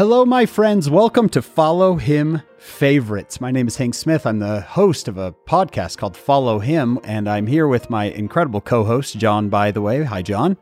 Hello, 0.00 0.24
my 0.24 0.46
friends. 0.46 0.88
Welcome 0.88 1.28
to 1.28 1.42
Follow 1.42 1.96
Him 1.96 2.40
Favorites. 2.56 3.38
My 3.38 3.50
name 3.50 3.68
is 3.68 3.76
Hank 3.76 3.92
Smith. 3.92 4.24
I'm 4.24 4.38
the 4.38 4.62
host 4.62 5.08
of 5.08 5.18
a 5.18 5.32
podcast 5.32 5.98
called 5.98 6.16
Follow 6.16 6.58
Him, 6.58 6.98
and 7.04 7.28
I'm 7.28 7.46
here 7.46 7.68
with 7.68 7.90
my 7.90 8.04
incredible 8.04 8.62
co 8.62 8.84
host, 8.84 9.18
John, 9.18 9.50
by 9.50 9.70
the 9.70 9.82
way. 9.82 10.04
Hi, 10.04 10.22
John. 10.22 10.56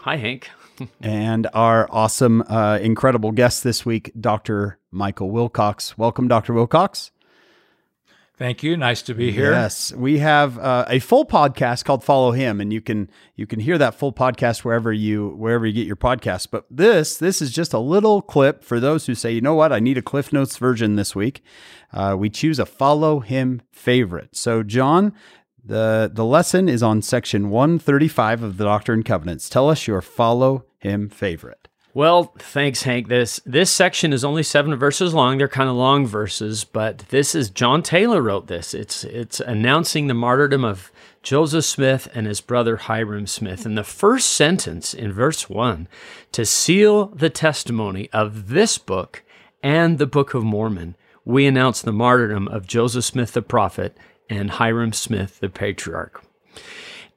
Hi, 0.00 0.16
Hank. 0.16 0.50
and 1.00 1.48
our 1.54 1.88
awesome, 1.90 2.42
uh, 2.42 2.80
incredible 2.82 3.32
guest 3.32 3.64
this 3.64 3.86
week, 3.86 4.12
Dr. 4.20 4.78
Michael 4.90 5.30
Wilcox. 5.30 5.96
Welcome, 5.96 6.28
Dr. 6.28 6.52
Wilcox. 6.52 7.12
Thank 8.38 8.62
you. 8.62 8.76
Nice 8.76 9.02
to 9.02 9.14
be 9.14 9.30
here. 9.30 9.52
Yes, 9.52 9.92
we 9.92 10.18
have 10.18 10.58
uh, 10.58 10.86
a 10.88 11.00
full 11.00 11.26
podcast 11.26 11.84
called 11.84 12.02
Follow 12.02 12.32
Him, 12.32 12.60
and 12.60 12.72
you 12.72 12.80
can 12.80 13.10
you 13.36 13.46
can 13.46 13.60
hear 13.60 13.76
that 13.76 13.94
full 13.94 14.12
podcast 14.12 14.64
wherever 14.64 14.92
you 14.92 15.28
wherever 15.36 15.66
you 15.66 15.72
get 15.72 15.86
your 15.86 15.96
podcast. 15.96 16.48
But 16.50 16.64
this 16.70 17.18
this 17.18 17.42
is 17.42 17.52
just 17.52 17.74
a 17.74 17.78
little 17.78 18.22
clip 18.22 18.64
for 18.64 18.80
those 18.80 19.06
who 19.06 19.14
say, 19.14 19.32
you 19.32 19.42
know 19.42 19.54
what, 19.54 19.72
I 19.72 19.80
need 19.80 19.98
a 19.98 20.02
Cliff 20.02 20.32
Notes 20.32 20.56
version 20.56 20.96
this 20.96 21.14
week. 21.14 21.42
Uh, 21.92 22.16
we 22.18 22.30
choose 22.30 22.58
a 22.58 22.66
Follow 22.66 23.20
Him 23.20 23.60
favorite. 23.70 24.34
So, 24.34 24.62
John, 24.62 25.12
the 25.62 26.10
the 26.12 26.24
lesson 26.24 26.70
is 26.70 26.82
on 26.82 27.02
section 27.02 27.50
one 27.50 27.78
thirty 27.78 28.08
five 28.08 28.42
of 28.42 28.56
the 28.56 28.64
Doctrine 28.64 29.00
and 29.00 29.04
Covenants. 29.04 29.50
Tell 29.50 29.68
us 29.68 29.86
your 29.86 30.00
Follow 30.00 30.64
Him 30.78 31.10
favorite. 31.10 31.68
Well, 31.94 32.32
thanks, 32.38 32.84
Hank. 32.84 33.08
This 33.08 33.40
this 33.44 33.70
section 33.70 34.14
is 34.14 34.24
only 34.24 34.42
seven 34.42 34.74
verses 34.76 35.12
long. 35.12 35.36
They're 35.36 35.46
kind 35.46 35.68
of 35.68 35.76
long 35.76 36.06
verses, 36.06 36.64
but 36.64 37.00
this 37.10 37.34
is 37.34 37.50
John 37.50 37.82
Taylor 37.82 38.22
wrote 38.22 38.46
this. 38.46 38.72
It's 38.72 39.04
it's 39.04 39.40
announcing 39.40 40.06
the 40.06 40.14
martyrdom 40.14 40.64
of 40.64 40.90
Joseph 41.22 41.66
Smith 41.66 42.08
and 42.14 42.26
his 42.26 42.40
brother 42.40 42.78
Hyrum 42.78 43.26
Smith. 43.26 43.66
And 43.66 43.76
the 43.76 43.84
first 43.84 44.30
sentence 44.30 44.94
in 44.94 45.12
verse 45.12 45.50
one, 45.50 45.86
to 46.32 46.46
seal 46.46 47.06
the 47.08 47.30
testimony 47.30 48.08
of 48.10 48.48
this 48.48 48.78
book 48.78 49.22
and 49.62 49.98
the 49.98 50.06
Book 50.06 50.32
of 50.32 50.42
Mormon, 50.42 50.96
we 51.26 51.46
announce 51.46 51.82
the 51.82 51.92
martyrdom 51.92 52.48
of 52.48 52.66
Joseph 52.66 53.04
Smith 53.04 53.34
the 53.34 53.42
prophet 53.42 53.98
and 54.30 54.52
Hyrum 54.52 54.94
Smith 54.94 55.40
the 55.40 55.50
patriarch. 55.50 56.24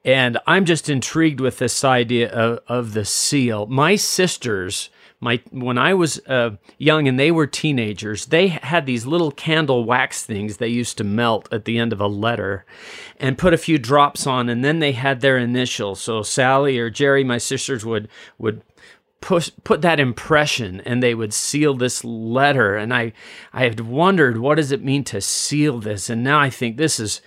And 0.06 0.38
I'm 0.46 0.64
just 0.64 0.88
intrigued 0.88 1.40
with 1.40 1.58
this 1.58 1.82
idea 1.82 2.30
of, 2.30 2.60
of 2.68 2.94
the 2.94 3.04
seal. 3.04 3.66
My 3.66 3.96
sisters, 3.96 4.88
my 5.18 5.40
when 5.50 5.78
I 5.78 5.94
was 5.94 6.20
uh, 6.28 6.50
young 6.78 7.08
and 7.08 7.18
they 7.18 7.32
were 7.32 7.48
teenagers, 7.48 8.26
they 8.26 8.46
had 8.46 8.86
these 8.86 9.04
little 9.04 9.32
candle 9.32 9.84
wax 9.84 10.22
things 10.22 10.56
they 10.56 10.68
used 10.68 10.96
to 10.98 11.04
melt 11.04 11.52
at 11.52 11.64
the 11.64 11.76
end 11.76 11.92
of 11.92 12.00
a 12.00 12.06
letter 12.06 12.64
and 13.18 13.36
put 13.36 13.52
a 13.52 13.58
few 13.58 13.78
drops 13.78 14.28
on, 14.28 14.48
and 14.48 14.64
then 14.64 14.78
they 14.78 14.92
had 14.92 15.22
their 15.22 15.38
initials. 15.38 16.00
So 16.00 16.22
Sally 16.22 16.78
or 16.78 16.88
Jerry, 16.88 17.24
my 17.24 17.38
sisters 17.38 17.84
would 17.84 18.08
would 18.38 18.62
push, 19.20 19.50
put 19.64 19.82
that 19.82 19.98
impression 19.98 20.82
and 20.82 21.02
they 21.02 21.16
would 21.16 21.34
seal 21.34 21.74
this 21.74 22.04
letter. 22.04 22.76
And 22.76 22.94
I 22.94 23.12
I 23.52 23.64
had 23.64 23.80
wondered 23.80 24.38
what 24.38 24.54
does 24.54 24.70
it 24.70 24.84
mean 24.84 25.02
to 25.04 25.20
seal 25.20 25.80
this, 25.80 26.08
and 26.08 26.22
now 26.22 26.38
I 26.38 26.48
think 26.48 26.76
this 26.76 27.00
is 27.00 27.20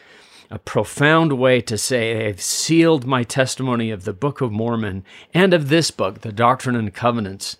a 0.50 0.60
profound 0.60 1.34
way 1.34 1.62
to 1.62 1.78
say, 1.78 2.28
I've 2.28 2.42
sealed 2.42 3.06
my 3.06 3.24
testimony 3.24 3.92
of 3.92 4.04
the 4.04 4.14
Book 4.14 4.42
of 4.42 4.52
Mormon 4.52 5.04
and 5.34 5.54
of 5.54 5.70
this 5.70 5.92
book, 5.92 6.22
the 6.22 6.32
Doctrine 6.32 6.76
and 6.76 6.94
Covenants. 6.94 7.58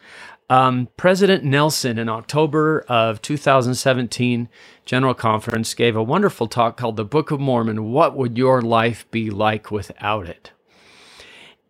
Um, 0.50 0.90
President 0.98 1.44
Nelson, 1.44 2.00
in 2.00 2.10
October 2.10 2.84
of 2.88 3.22
2017 3.22 4.50
General 4.86 5.14
Conference, 5.14 5.76
gave 5.76 5.96
a 5.96 6.02
wonderful 6.02 6.48
talk 6.48 6.76
called 6.76 6.98
The 6.98 7.06
Book 7.06 7.30
of 7.30 7.40
Mormon 7.40 7.92
What 7.92 8.18
Would 8.18 8.36
Your 8.36 8.60
Life 8.64 9.10
Be 9.12 9.30
Like 9.30 9.70
Without 9.70 10.28
It? 10.28 10.52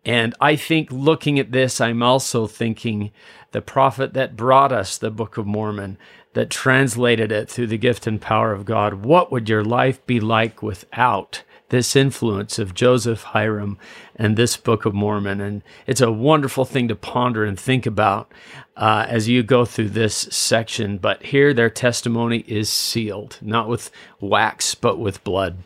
And 0.02 0.34
I 0.40 0.56
think 0.56 0.90
looking 0.90 1.38
at 1.38 1.52
this, 1.52 1.78
I'm 1.78 2.02
also 2.02 2.46
thinking 2.46 3.12
the 3.52 3.60
prophet 3.60 4.14
that 4.14 4.36
brought 4.36 4.72
us 4.72 4.96
the 4.96 5.10
Book 5.10 5.36
of 5.36 5.46
Mormon, 5.46 5.98
that 6.32 6.50
translated 6.50 7.32
it 7.32 7.48
through 7.48 7.66
the 7.66 7.78
gift 7.78 8.06
and 8.06 8.20
power 8.20 8.52
of 8.52 8.64
God. 8.64 9.04
What 9.04 9.32
would 9.32 9.48
your 9.48 9.64
life 9.64 10.04
be 10.06 10.20
like 10.20 10.62
without 10.62 11.42
this 11.70 11.94
influence 11.94 12.58
of 12.58 12.74
Joseph 12.74 13.24
Hyrum 13.24 13.78
and 14.16 14.36
this 14.36 14.56
Book 14.56 14.84
of 14.84 14.94
Mormon? 14.94 15.40
And 15.40 15.62
it's 15.86 16.00
a 16.00 16.12
wonderful 16.12 16.64
thing 16.64 16.88
to 16.88 16.94
ponder 16.94 17.44
and 17.44 17.58
think 17.58 17.84
about 17.84 18.30
uh, 18.76 19.06
as 19.08 19.28
you 19.28 19.42
go 19.42 19.64
through 19.64 19.90
this 19.90 20.14
section. 20.14 20.98
But 20.98 21.22
here, 21.24 21.52
their 21.52 21.70
testimony 21.70 22.44
is 22.46 22.70
sealed, 22.70 23.38
not 23.42 23.68
with 23.68 23.90
wax, 24.20 24.74
but 24.74 24.98
with 24.98 25.24
blood. 25.24 25.58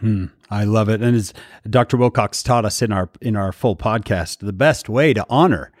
Hmm, 0.00 0.26
I 0.50 0.64
love 0.64 0.88
it. 0.88 1.00
And 1.00 1.16
as 1.16 1.32
Dr. 1.68 1.96
Wilcox 1.96 2.42
taught 2.42 2.66
us 2.66 2.82
in 2.82 2.92
our 2.92 3.08
in 3.22 3.34
our 3.34 3.50
full 3.52 3.76
podcast, 3.76 4.38
the 4.38 4.52
best 4.52 4.88
way 4.88 5.14
to 5.14 5.24
honor 5.30 5.72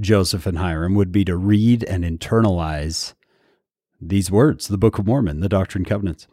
Joseph 0.00 0.46
and 0.46 0.58
Hyrum 0.58 0.94
would 0.96 1.12
be 1.12 1.24
to 1.26 1.36
read 1.36 1.84
and 1.84 2.02
internalize 2.02 3.14
these 4.08 4.30
words, 4.30 4.68
the 4.68 4.78
Book 4.78 4.98
of 4.98 5.06
Mormon, 5.06 5.40
the 5.40 5.48
Doctrine 5.48 5.82
and 5.82 5.88
Covenants. 5.88 6.26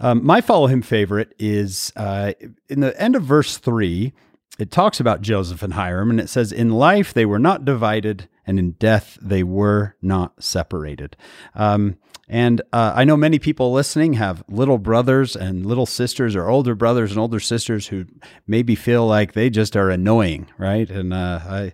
Um, 0.00 0.24
my 0.24 0.40
follow 0.40 0.66
him 0.66 0.82
favorite 0.82 1.34
is 1.38 1.92
uh, 1.96 2.32
in 2.68 2.80
the 2.80 3.00
end 3.00 3.16
of 3.16 3.22
verse 3.22 3.56
three. 3.58 4.12
It 4.58 4.70
talks 4.70 5.00
about 5.00 5.20
Joseph 5.20 5.62
and 5.62 5.74
Hyrum, 5.74 6.10
and 6.10 6.20
it 6.20 6.28
says, 6.28 6.52
"In 6.52 6.70
life 6.70 7.12
they 7.12 7.26
were 7.26 7.38
not 7.38 7.64
divided, 7.64 8.28
and 8.46 8.58
in 8.58 8.72
death 8.72 9.18
they 9.20 9.42
were 9.42 9.96
not 10.00 10.42
separated." 10.42 11.16
Um, 11.54 11.96
and 12.28 12.62
uh, 12.72 12.92
I 12.94 13.04
know 13.04 13.16
many 13.16 13.38
people 13.38 13.72
listening 13.72 14.14
have 14.14 14.44
little 14.48 14.78
brothers 14.78 15.36
and 15.36 15.66
little 15.66 15.86
sisters, 15.86 16.34
or 16.34 16.48
older 16.48 16.74
brothers 16.74 17.10
and 17.10 17.18
older 17.18 17.40
sisters 17.40 17.88
who 17.88 18.06
maybe 18.46 18.74
feel 18.74 19.06
like 19.06 19.32
they 19.32 19.50
just 19.50 19.76
are 19.76 19.90
annoying, 19.90 20.46
right? 20.56 20.88
And 20.88 21.12
uh, 21.12 21.40
I 21.44 21.72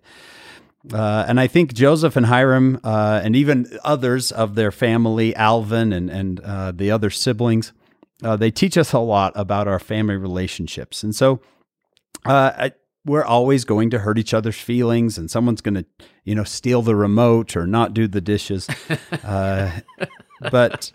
uh, 0.92 1.26
and 1.28 1.38
I 1.38 1.46
think 1.46 1.74
Joseph 1.74 2.16
and 2.16 2.26
Hyrum 2.26 2.80
uh, 2.82 3.20
and 3.22 3.36
even 3.36 3.66
others 3.84 4.32
of 4.32 4.54
their 4.54 4.72
family, 4.72 5.36
Alvin 5.36 5.92
and 5.92 6.08
and 6.08 6.40
uh, 6.40 6.72
the 6.72 6.90
other 6.90 7.10
siblings, 7.10 7.72
uh, 8.22 8.36
they 8.36 8.50
teach 8.50 8.78
us 8.78 8.92
a 8.92 8.98
lot 8.98 9.32
about 9.36 9.68
our 9.68 9.78
family 9.78 10.16
relationships. 10.16 11.02
And 11.02 11.14
so, 11.14 11.40
uh, 12.24 12.52
I, 12.56 12.72
we're 13.04 13.24
always 13.24 13.64
going 13.64 13.90
to 13.90 13.98
hurt 13.98 14.18
each 14.18 14.32
other's 14.32 14.58
feelings, 14.58 15.18
and 15.18 15.30
someone's 15.30 15.60
going 15.60 15.74
to, 15.74 15.84
you 16.24 16.34
know, 16.34 16.44
steal 16.44 16.82
the 16.82 16.96
remote 16.96 17.56
or 17.56 17.66
not 17.66 17.94
do 17.94 18.06
the 18.06 18.20
dishes. 18.20 18.68
Uh, 19.22 19.80
but 20.50 20.92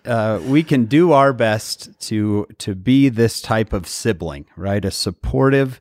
we 0.47 0.63
can 0.63 0.85
do 0.85 1.11
our 1.11 1.31
best 1.31 1.99
to 1.99 2.47
to 2.57 2.73
be 2.73 3.09
this 3.09 3.39
type 3.39 3.71
of 3.71 3.87
sibling, 3.87 4.45
right? 4.57 4.83
A 4.83 4.89
supportive 4.89 5.79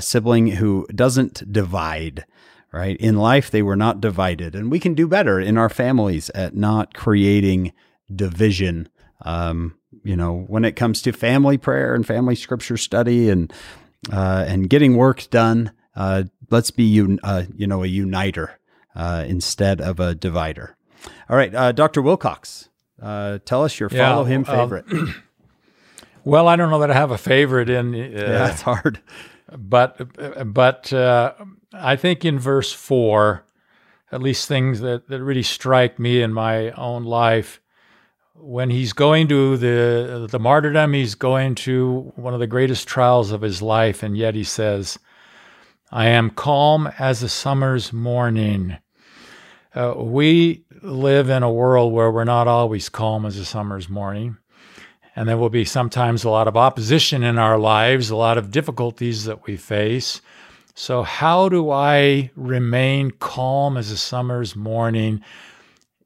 sibling 0.00 0.46
who 0.52 0.86
doesn't 0.94 1.52
divide 1.52 2.24
right? 2.76 2.96
In 2.98 3.16
life, 3.16 3.50
they 3.50 3.62
were 3.62 3.76
not 3.76 4.00
divided. 4.00 4.54
And 4.54 4.70
we 4.70 4.78
can 4.78 4.94
do 4.94 5.08
better 5.08 5.40
in 5.40 5.56
our 5.56 5.70
families 5.70 6.28
at 6.30 6.54
not 6.54 6.92
creating 6.94 7.72
division. 8.14 8.88
Um, 9.22 9.76
you 10.04 10.16
know, 10.16 10.44
when 10.46 10.64
it 10.64 10.76
comes 10.76 11.00
to 11.02 11.12
family 11.12 11.56
prayer 11.56 11.94
and 11.94 12.06
family 12.06 12.34
scripture 12.34 12.76
study 12.76 13.30
and, 13.30 13.52
uh, 14.12 14.44
and 14.46 14.68
getting 14.68 14.96
work 14.96 15.28
done, 15.30 15.72
uh, 15.96 16.24
let's 16.50 16.70
be, 16.70 16.84
un- 17.00 17.18
uh, 17.22 17.44
you 17.56 17.66
know, 17.66 17.82
a 17.82 17.86
uniter 17.86 18.58
uh, 18.94 19.24
instead 19.26 19.80
of 19.80 19.98
a 19.98 20.14
divider. 20.14 20.76
All 21.30 21.36
right, 21.36 21.54
uh, 21.54 21.72
Dr. 21.72 22.02
Wilcox, 22.02 22.68
uh, 23.00 23.38
tell 23.44 23.64
us 23.64 23.80
your 23.80 23.88
follow 23.88 24.24
him 24.24 24.44
favorite. 24.44 24.84
well, 26.24 26.46
I 26.46 26.56
don't 26.56 26.70
know 26.70 26.80
that 26.80 26.90
I 26.90 26.94
have 26.94 27.10
a 27.10 27.18
favorite 27.18 27.70
in. 27.70 27.94
yeah, 27.94 28.50
it's 28.50 28.62
hard. 28.62 29.00
But, 29.54 30.52
but, 30.52 30.92
I 30.92 31.96
think 31.96 32.24
in 32.24 32.38
verse 32.38 32.72
four, 32.72 33.44
at 34.10 34.22
least 34.22 34.48
things 34.48 34.80
that, 34.80 35.08
that 35.08 35.22
really 35.22 35.42
strike 35.42 35.98
me 35.98 36.22
in 36.22 36.32
my 36.32 36.70
own 36.72 37.04
life, 37.04 37.60
when 38.34 38.70
he's 38.70 38.92
going 38.92 39.28
to 39.28 39.56
the 39.56 40.26
the 40.30 40.38
martyrdom, 40.38 40.92
he's 40.92 41.14
going 41.14 41.54
to 41.54 42.12
one 42.16 42.34
of 42.34 42.40
the 42.40 42.46
greatest 42.46 42.86
trials 42.86 43.32
of 43.32 43.40
his 43.42 43.62
life, 43.62 44.02
and 44.02 44.16
yet 44.16 44.34
he 44.34 44.44
says, 44.44 44.98
"I 45.90 46.06
am 46.08 46.30
calm 46.30 46.90
as 46.98 47.22
a 47.22 47.28
summer's 47.28 47.92
morning." 47.92 48.76
Uh, 49.74 49.94
we 49.96 50.64
live 50.82 51.28
in 51.28 51.42
a 51.42 51.52
world 51.52 51.92
where 51.92 52.10
we're 52.10 52.24
not 52.24 52.48
always 52.48 52.88
calm 52.88 53.26
as 53.26 53.36
a 53.36 53.44
summer's 53.44 53.88
morning. 53.88 54.36
And 55.16 55.26
there 55.26 55.38
will 55.38 55.50
be 55.50 55.64
sometimes 55.64 56.24
a 56.24 56.30
lot 56.30 56.46
of 56.46 56.58
opposition 56.58 57.22
in 57.22 57.38
our 57.38 57.58
lives, 57.58 58.10
a 58.10 58.16
lot 58.16 58.36
of 58.36 58.50
difficulties 58.50 59.24
that 59.24 59.46
we 59.46 59.56
face. 59.56 60.20
So, 60.74 61.02
how 61.02 61.48
do 61.48 61.70
I 61.70 62.30
remain 62.36 63.12
calm 63.12 63.78
as 63.78 63.90
a 63.90 63.96
summer's 63.96 64.54
morning 64.54 65.22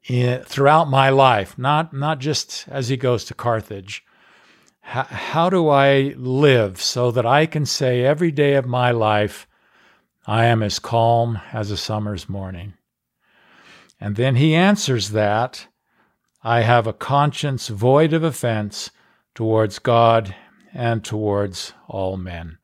in, 0.07 0.41
throughout 0.43 0.89
my 0.89 1.09
life? 1.09 1.57
Not, 1.57 1.93
not 1.93 2.19
just 2.19 2.69
as 2.69 2.87
he 2.87 2.95
goes 2.95 3.25
to 3.25 3.33
Carthage. 3.33 4.05
How, 4.79 5.03
how 5.03 5.49
do 5.49 5.67
I 5.67 6.15
live 6.15 6.81
so 6.81 7.11
that 7.11 7.25
I 7.25 7.47
can 7.47 7.65
say 7.65 8.05
every 8.05 8.31
day 8.31 8.53
of 8.55 8.65
my 8.65 8.91
life, 8.91 9.45
I 10.25 10.45
am 10.45 10.63
as 10.63 10.79
calm 10.79 11.41
as 11.51 11.69
a 11.69 11.75
summer's 11.75 12.29
morning? 12.29 12.75
And 13.99 14.15
then 14.15 14.37
he 14.37 14.55
answers 14.55 15.09
that 15.09 15.67
I 16.43 16.61
have 16.61 16.87
a 16.87 16.93
conscience 16.93 17.67
void 17.67 18.13
of 18.13 18.23
offense 18.23 18.89
towards 19.35 19.79
God 19.79 20.35
and 20.73 21.03
towards 21.03 21.73
all 21.87 22.17
men. 22.17 22.57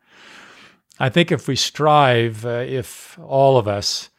I 0.99 1.09
think 1.09 1.31
if 1.31 1.47
we 1.47 1.55
strive, 1.55 2.45
uh, 2.45 2.65
if 2.67 3.19
all 3.19 3.57
of 3.57 3.67
us 3.67 4.09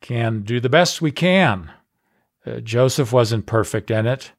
can 0.00 0.42
do 0.42 0.60
the 0.60 0.68
best 0.68 1.02
we 1.02 1.10
can 1.12 1.70
Uh, 2.46 2.60
Joseph 2.60 3.12
wasn't 3.12 3.46
perfect 3.46 3.90
in 3.90 4.06
it. 4.06 4.32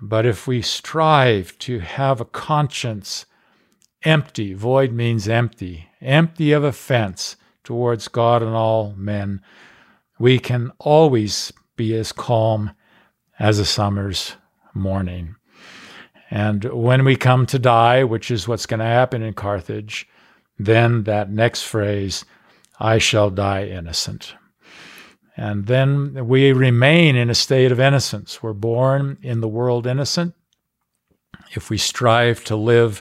But 0.00 0.26
if 0.26 0.46
we 0.46 0.62
strive 0.62 1.56
to 1.58 1.80
have 1.80 2.20
a 2.20 2.24
conscience 2.24 3.26
empty, 4.02 4.54
void 4.54 4.92
means 4.92 5.28
empty, 5.28 5.88
empty 6.00 6.52
of 6.52 6.64
offense 6.64 7.36
towards 7.62 8.08
God 8.08 8.42
and 8.42 8.54
all 8.54 8.94
men, 8.96 9.40
we 10.18 10.38
can 10.38 10.72
always 10.78 11.52
be 11.76 11.94
as 11.94 12.12
calm 12.12 12.72
as 13.38 13.58
a 13.58 13.64
summer's 13.64 14.36
morning. 14.72 15.36
And 16.34 16.64
when 16.64 17.04
we 17.04 17.14
come 17.14 17.46
to 17.46 17.60
die, 17.60 18.02
which 18.02 18.28
is 18.28 18.48
what's 18.48 18.66
going 18.66 18.80
to 18.80 18.86
happen 18.86 19.22
in 19.22 19.34
Carthage, 19.34 20.08
then 20.58 21.04
that 21.04 21.30
next 21.30 21.62
phrase, 21.62 22.24
I 22.80 22.98
shall 22.98 23.30
die 23.30 23.66
innocent. 23.66 24.34
And 25.36 25.66
then 25.66 26.26
we 26.26 26.52
remain 26.52 27.14
in 27.14 27.30
a 27.30 27.36
state 27.36 27.70
of 27.70 27.78
innocence. 27.78 28.42
We're 28.42 28.52
born 28.52 29.16
in 29.22 29.42
the 29.42 29.48
world 29.48 29.86
innocent. 29.86 30.34
If 31.52 31.70
we 31.70 31.78
strive 31.78 32.42
to 32.46 32.56
live 32.56 33.00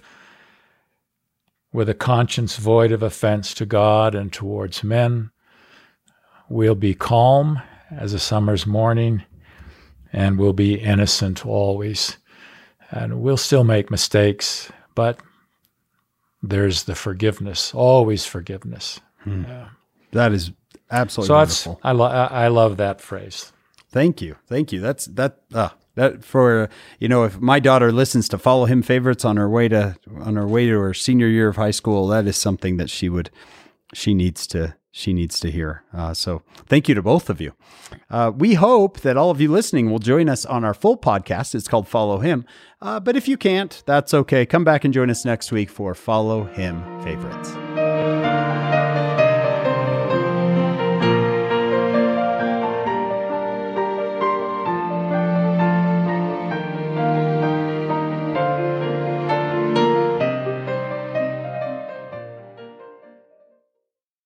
with 1.71 1.89
a 1.89 1.95
conscience 1.95 2.57
void 2.57 2.91
of 2.91 3.01
offense 3.01 3.56
to 3.56 3.65
God 3.65 4.13
and 4.13 4.31
towards 4.31 4.83
men, 4.83 5.31
we'll 6.50 6.75
be 6.75 6.94
calm 6.94 7.59
as 7.89 8.13
a 8.13 8.19
summer's 8.19 8.68
morning 8.68 9.24
and 10.12 10.38
we'll 10.38 10.53
be 10.53 10.75
innocent 10.75 11.47
always. 11.47 12.18
And 12.95 13.21
we'll 13.21 13.37
still 13.37 13.63
make 13.63 13.89
mistakes, 13.89 14.71
but 14.93 15.19
there's 16.43 16.83
the 16.83 16.93
forgiveness, 16.93 17.73
always 17.73 18.25
forgiveness. 18.25 18.99
Hmm. 19.23 19.45
Yeah. 19.45 19.69
That 20.11 20.31
is 20.31 20.51
Absolutely. 20.91 21.27
So 21.27 21.33
wonderful. 21.33 21.73
that's 21.73 21.85
I 21.85 21.91
love 21.91 22.31
I 22.31 22.47
love 22.49 22.77
that 22.77 23.01
phrase. 23.01 23.51
Thank 23.89 24.21
you. 24.21 24.35
Thank 24.47 24.71
you. 24.71 24.79
That's 24.79 25.05
that 25.07 25.39
uh, 25.53 25.69
that 25.95 26.23
for 26.23 26.69
you 26.99 27.07
know 27.07 27.23
if 27.23 27.39
my 27.39 27.59
daughter 27.59 27.91
listens 27.91 28.29
to 28.29 28.37
follow 28.37 28.65
him 28.65 28.83
favorites 28.83 29.25
on 29.25 29.37
her 29.37 29.49
way 29.49 29.67
to 29.69 29.95
on 30.19 30.35
her 30.35 30.47
way 30.47 30.67
to 30.67 30.79
her 30.79 30.93
senior 30.93 31.27
year 31.27 31.47
of 31.47 31.55
high 31.55 31.71
school, 31.71 32.07
that 32.07 32.27
is 32.27 32.37
something 32.37 32.77
that 32.77 32.91
she 32.91 33.09
would 33.09 33.31
she 33.93 34.13
needs 34.13 34.45
to 34.47 34.75
she 34.95 35.11
needs 35.11 35.39
to 35.39 35.49
hear. 35.49 35.83
Uh, 35.91 36.13
so 36.13 36.43
thank 36.67 36.87
you 36.87 36.93
to 36.93 37.01
both 37.01 37.27
of 37.27 37.41
you. 37.41 37.53
Uh, 38.11 38.31
we 38.35 38.53
hope 38.53 38.99
that 38.99 39.17
all 39.17 39.31
of 39.31 39.41
you 39.41 39.51
listening 39.51 39.89
will 39.89 39.97
join 39.97 40.29
us 40.29 40.45
on 40.45 40.63
our 40.63 40.75
full 40.75 40.97
podcast. 40.97 41.55
It's 41.55 41.67
called 41.67 41.87
Follow 41.87 42.19
Him. 42.19 42.45
Uh, 42.79 42.99
but 42.99 43.17
if 43.17 43.27
you 43.27 43.35
can't, 43.35 43.81
that's 43.87 44.13
okay. 44.13 44.45
Come 44.45 44.63
back 44.63 44.85
and 44.85 44.93
join 44.93 45.09
us 45.09 45.25
next 45.25 45.51
week 45.51 45.71
for 45.71 45.95
Follow 45.95 46.43
Him 46.43 46.83
Favorites. 47.01 47.82